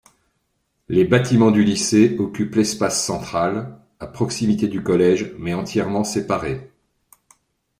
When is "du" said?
1.51-1.63, 4.67-4.81